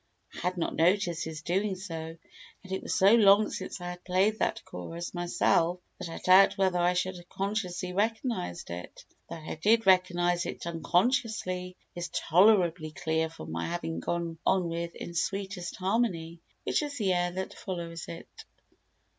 I 0.33 0.39
had 0.39 0.57
not 0.57 0.73
noticed 0.75 1.25
his 1.25 1.43
doing 1.43 1.75
so, 1.75 2.17
and 2.63 2.71
it 2.71 2.81
was 2.81 2.95
so 2.97 3.13
long 3.13 3.51
since 3.51 3.79
I 3.79 3.91
had 3.91 4.03
played 4.03 4.39
that 4.39 4.65
chorus 4.65 5.13
myself 5.13 5.79
that 5.99 6.09
I 6.09 6.17
doubt 6.17 6.57
whether 6.57 6.79
I 6.79 6.93
should 6.95 7.17
have 7.17 7.29
consciously 7.29 7.93
recognised 7.93 8.71
it. 8.71 9.05
That 9.29 9.43
I 9.47 9.53
did 9.61 9.85
recognise 9.85 10.47
it 10.47 10.65
unconsciously 10.65 11.77
is 11.93 12.09
tolerably 12.11 12.89
clear 12.89 13.29
from 13.29 13.51
my 13.51 13.67
having 13.67 13.99
gone 13.99 14.39
on 14.43 14.69
with 14.69 14.95
"In 14.95 15.13
Sweetest 15.13 15.75
Harmony," 15.75 16.39
which 16.63 16.81
is 16.81 16.97
the 16.97 17.13
air 17.13 17.29
that 17.33 17.53
follows 17.53 18.07
it. 18.07 18.27